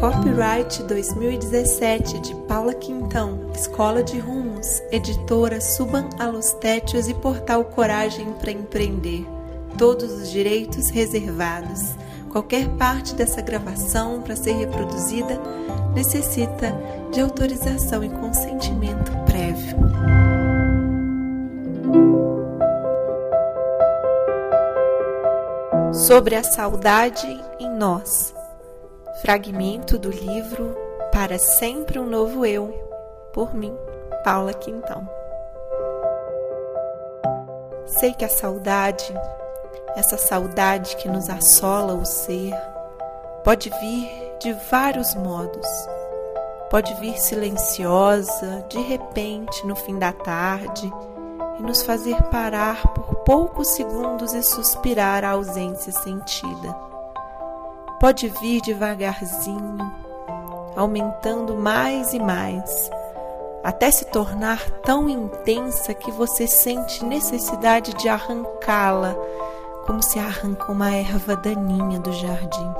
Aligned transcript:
Copyright 0.00 0.84
2017 0.84 2.20
de 2.20 2.32
Paula 2.46 2.72
Quintão, 2.72 3.50
Escola 3.52 4.00
de 4.00 4.20
Rumos, 4.20 4.80
editora 4.92 5.60
Suban 5.60 6.08
Alostétios 6.20 7.08
e 7.08 7.14
Portal 7.14 7.64
Coragem 7.64 8.32
para 8.34 8.52
Empreender. 8.52 9.26
Todos 9.76 10.12
os 10.12 10.30
direitos 10.30 10.88
reservados. 10.90 11.96
Qualquer 12.30 12.68
parte 12.76 13.12
dessa 13.12 13.42
gravação 13.42 14.22
para 14.22 14.36
ser 14.36 14.52
reproduzida 14.52 15.36
necessita 15.96 16.72
de 17.10 17.20
autorização 17.20 18.04
e 18.04 18.08
consentimento 18.08 19.10
prévio. 19.26 19.78
Sobre 25.92 26.36
a 26.36 26.44
saudade 26.44 27.26
em 27.58 27.68
nós. 27.68 28.37
Fragmento 29.20 29.98
do 29.98 30.10
livro 30.10 30.76
Para 31.12 31.40
Sempre 31.40 31.98
um 31.98 32.06
Novo 32.06 32.46
Eu, 32.46 32.68
por 33.32 33.52
mim, 33.52 33.76
Paula 34.22 34.54
Quintão. 34.54 35.08
Sei 37.84 38.14
que 38.14 38.24
a 38.24 38.28
saudade, 38.28 39.12
essa 39.96 40.16
saudade 40.16 40.94
que 40.96 41.08
nos 41.08 41.28
assola 41.28 41.94
o 41.94 42.06
ser, 42.06 42.54
pode 43.42 43.70
vir 43.80 44.08
de 44.38 44.52
vários 44.70 45.16
modos. 45.16 45.66
Pode 46.70 46.94
vir 47.00 47.18
silenciosa, 47.18 48.64
de 48.68 48.80
repente, 48.80 49.66
no 49.66 49.74
fim 49.74 49.98
da 49.98 50.12
tarde, 50.12 50.88
e 51.58 51.62
nos 51.62 51.82
fazer 51.82 52.22
parar 52.30 52.86
por 52.94 53.16
poucos 53.24 53.72
segundos 53.72 54.32
e 54.32 54.44
suspirar 54.44 55.24
a 55.24 55.30
ausência 55.30 55.90
sentida 55.90 56.87
pode 58.00 58.28
vir 58.28 58.60
devagarzinho, 58.60 59.92
aumentando 60.76 61.56
mais 61.56 62.12
e 62.12 62.18
mais, 62.18 62.90
até 63.64 63.90
se 63.90 64.04
tornar 64.06 64.70
tão 64.82 65.08
intensa 65.08 65.92
que 65.92 66.10
você 66.12 66.46
sente 66.46 67.04
necessidade 67.04 67.92
de 67.94 68.08
arrancá-la, 68.08 69.16
como 69.84 70.02
se 70.02 70.18
arranca 70.18 70.70
uma 70.70 70.94
erva 70.94 71.34
daninha 71.34 71.98
do 71.98 72.12
jardim. 72.12 72.74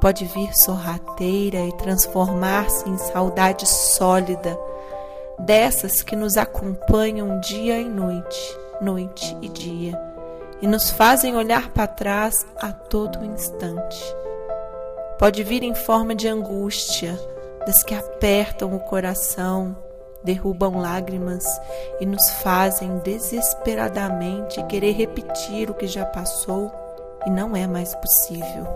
Pode 0.00 0.24
vir 0.24 0.56
sorrateira 0.56 1.58
e 1.58 1.72
transformar-se 1.76 2.88
em 2.88 2.96
saudade 2.96 3.66
sólida, 3.66 4.58
dessas 5.38 6.02
que 6.02 6.14
nos 6.14 6.36
acompanham 6.36 7.40
dia 7.40 7.78
e 7.80 7.88
noite, 7.88 8.58
noite 8.80 9.36
e 9.42 9.48
dia 9.48 10.09
e 10.62 10.66
nos 10.66 10.90
fazem 10.90 11.36
olhar 11.36 11.70
para 11.70 11.86
trás 11.86 12.46
a 12.60 12.72
todo 12.72 13.24
instante. 13.24 14.16
Pode 15.18 15.42
vir 15.42 15.62
em 15.62 15.74
forma 15.74 16.14
de 16.14 16.28
angústia, 16.28 17.18
das 17.66 17.82
que 17.82 17.94
apertam 17.94 18.74
o 18.74 18.80
coração, 18.80 19.76
derrubam 20.22 20.78
lágrimas 20.78 21.44
e 22.00 22.06
nos 22.06 22.28
fazem 22.42 22.98
desesperadamente 22.98 24.62
querer 24.64 24.92
repetir 24.92 25.70
o 25.70 25.74
que 25.74 25.86
já 25.86 26.04
passou 26.04 26.70
e 27.26 27.30
não 27.30 27.54
é 27.54 27.66
mais 27.66 27.94
possível. 27.94 28.66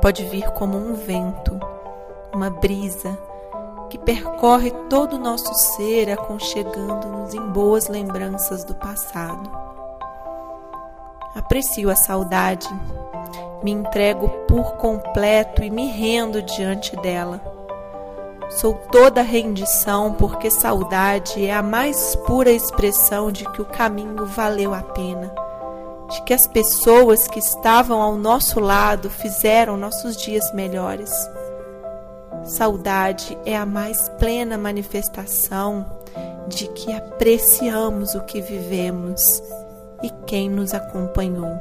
Pode 0.00 0.24
vir 0.26 0.48
como 0.52 0.76
um 0.76 0.94
vento, 0.94 1.58
uma 2.32 2.50
brisa 2.50 3.16
que 3.90 3.98
percorre 3.98 4.70
todo 4.90 5.16
o 5.16 5.18
nosso 5.18 5.52
ser, 5.54 6.10
aconchegando-nos 6.10 7.34
em 7.34 7.46
boas 7.48 7.88
lembranças 7.88 8.64
do 8.64 8.74
passado. 8.74 9.75
Aprecio 11.36 11.90
a 11.90 11.94
saudade, 11.94 12.66
me 13.62 13.70
entrego 13.70 14.26
por 14.48 14.76
completo 14.76 15.62
e 15.62 15.68
me 15.68 15.86
rendo 15.86 16.40
diante 16.40 16.96
dela. 16.96 17.42
Sou 18.48 18.72
toda 18.90 19.20
rendição, 19.20 20.14
porque 20.14 20.50
saudade 20.50 21.44
é 21.44 21.54
a 21.54 21.62
mais 21.62 22.16
pura 22.26 22.50
expressão 22.50 23.30
de 23.30 23.44
que 23.50 23.60
o 23.60 23.66
caminho 23.66 24.24
valeu 24.24 24.72
a 24.72 24.80
pena, 24.80 25.30
de 26.08 26.22
que 26.22 26.32
as 26.32 26.48
pessoas 26.48 27.28
que 27.28 27.38
estavam 27.38 28.00
ao 28.00 28.16
nosso 28.16 28.58
lado 28.58 29.10
fizeram 29.10 29.76
nossos 29.76 30.16
dias 30.16 30.50
melhores. 30.54 31.10
Saudade 32.44 33.36
é 33.44 33.54
a 33.54 33.66
mais 33.66 34.08
plena 34.18 34.56
manifestação 34.56 35.84
de 36.48 36.66
que 36.68 36.94
apreciamos 36.94 38.14
o 38.14 38.22
que 38.22 38.40
vivemos 38.40 39.42
e 40.06 40.10
quem 40.24 40.48
nos 40.48 40.72
acompanhou. 40.72 41.58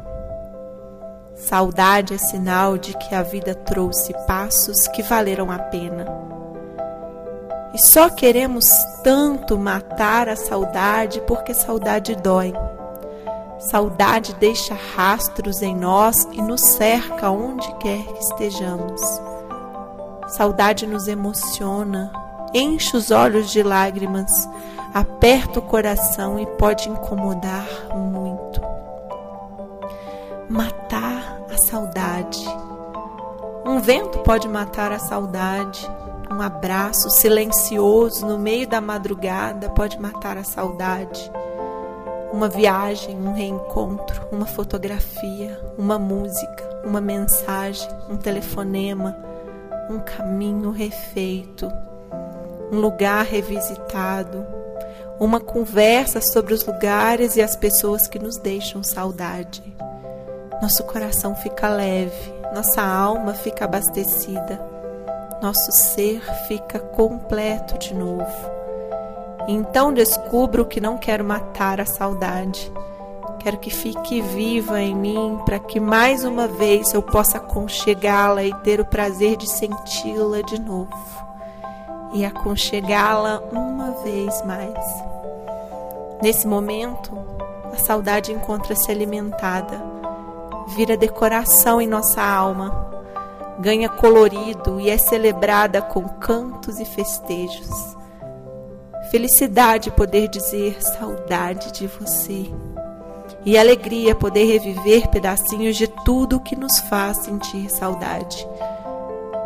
Saudade 1.36 2.14
é 2.14 2.18
sinal 2.18 2.78
de 2.78 2.96
que 2.98 3.14
a 3.14 3.24
vida 3.24 3.56
trouxe 3.56 4.14
passos 4.26 4.88
que 4.90 5.02
valeram 5.02 5.52
a 5.52 5.58
pena. 5.58 6.06
E 7.74 7.80
só 7.80 8.10
queremos 8.10 8.66
tanto 9.04 9.58
matar 9.58 10.30
a 10.30 10.36
saudade 10.36 11.20
porque 11.22 11.54
saudade 11.54 12.16
dói. 12.16 12.54
Saudade 13.60 14.34
deixa 14.36 14.76
rastros 14.96 15.62
em 15.62 15.76
nós 15.76 16.26
e 16.32 16.42
nos 16.42 16.62
cerca 16.62 17.30
onde 17.32 17.68
quer 17.80 18.06
que 18.06 18.24
estejamos. 18.24 19.02
Saudade 20.28 20.86
nos 20.86 21.08
emociona, 21.08 22.12
enche 22.56 22.96
os 22.96 23.12
olhos 23.12 23.52
de 23.52 23.62
lágrimas, 23.62 24.32
aperta 24.94 25.60
o 25.60 25.62
coração 25.62 26.40
e 26.40 26.46
pode 26.46 26.90
incomodar 26.90 27.68
muito. 27.94 28.62
Matar 30.50 31.42
a 31.54 31.58
saudade. 31.58 32.46
Um 33.66 33.82
vento 33.82 34.20
pode 34.20 34.48
matar 34.48 34.94
a 34.94 35.00
saudade. 35.00 35.86
Um 36.32 36.42
abraço 36.42 37.10
silencioso 37.10 38.26
no 38.26 38.40
meio 38.40 38.66
da 38.68 38.80
madrugada 38.80 39.70
pode 39.70 40.00
matar 40.00 40.38
a 40.38 40.44
saudade. 40.44 41.30
Uma 42.32 42.48
viagem, 42.48 43.18
um 43.18 43.34
reencontro, 43.34 44.22
uma 44.32 44.46
fotografia, 44.46 45.60
uma 45.78 46.00
música, 46.00 46.82
uma 46.86 47.02
mensagem, 47.02 47.90
um 48.10 48.16
telefonema, 48.16 49.16
um 49.90 50.00
caminho 50.00 50.72
refeito, 50.72 51.72
um 52.76 52.80
lugar 52.82 53.24
revisitado, 53.24 54.46
uma 55.18 55.40
conversa 55.40 56.20
sobre 56.20 56.54
os 56.54 56.66
lugares 56.66 57.38
e 57.38 57.42
as 57.42 57.56
pessoas 57.56 58.06
que 58.06 58.20
nos 58.20 58.38
deixam 58.38 58.84
saudade. 58.84 59.64
Nosso 60.62 60.84
coração 60.84 61.34
fica 61.36 61.70
leve, 61.70 62.34
nossa 62.54 62.82
alma 62.82 63.34
fica 63.34 63.64
abastecida, 63.64 64.60
nosso 65.42 65.72
ser 65.72 66.22
fica 66.48 66.80
completo 66.80 67.78
de 67.78 67.94
novo. 67.94 68.56
então 69.48 69.94
descubro 69.94 70.66
que 70.66 70.82
não 70.82 70.98
quero 70.98 71.24
matar 71.24 71.80
a 71.80 71.86
saudade. 71.86 72.72
Quero 73.40 73.60
que 73.60 73.70
fique 73.70 74.22
viva 74.22 74.82
em 74.82 74.96
mim 74.96 75.40
para 75.46 75.60
que 75.60 75.80
mais 75.80 76.26
uma 76.26 76.48
vez 76.48 76.94
eu 76.94 77.02
possa 77.02 77.38
aconchegá-la 77.38 78.44
e 78.44 78.52
ter 78.62 78.82
o 78.82 78.86
prazer 78.86 79.38
de 79.38 79.48
senti-la 79.48 80.42
de 80.42 80.60
novo 80.60 81.26
e 82.16 82.24
aconchegá-la 82.24 83.44
uma 83.52 83.92
vez 84.02 84.42
mais. 84.46 85.04
Nesse 86.22 86.48
momento, 86.48 87.12
a 87.74 87.78
saudade 87.78 88.32
encontra-se 88.32 88.90
alimentada, 88.90 89.84
vira 90.70 90.96
decoração 90.96 91.82
em 91.82 91.88
nossa 91.88 92.24
alma, 92.24 92.90
ganha 93.60 93.90
colorido 93.90 94.80
e 94.80 94.90
é 94.90 94.98
celebrada 94.98 95.82
com 95.82 96.08
cantos 96.08 96.80
e 96.80 96.86
festejos. 96.86 97.70
Felicidade 99.12 99.92
poder 99.92 100.30
dizer 100.30 100.82
saudade 100.82 101.74
de 101.74 101.86
você. 101.86 102.50
E 103.46 103.58
alegria 103.58 104.16
poder 104.16 104.46
reviver 104.46 105.10
pedacinhos 105.10 105.76
de 105.76 105.88
tudo 105.88 106.40
que 106.40 106.56
nos 106.56 106.80
faz 106.80 107.18
sentir 107.24 107.70
saudade. 107.70 108.48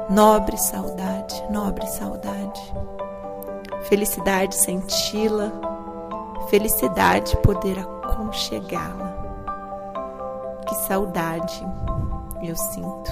Nobre 0.09 0.57
saudade, 0.57 1.35
nobre 1.51 1.85
saudade. 1.85 2.59
Felicidade 3.83 4.55
senti-la, 4.55 5.51
felicidade 6.49 7.37
poder 7.37 7.77
aconchegá-la. 7.77 9.15
Que 10.67 10.73
saudade 10.87 11.63
eu 12.41 12.55
sinto. 12.55 13.11